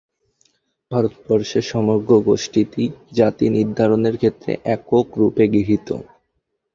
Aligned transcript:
ভারতবর্ষে 0.91 1.59
সমগ্র 1.71 2.11
গোষ্ঠীটিই 2.27 2.87
জাতিনির্ধারণের 3.13 4.15
ক্ষেত্রে 4.17 4.51
একক-রূপে 4.75 5.43
গৃহীত। 5.53 5.87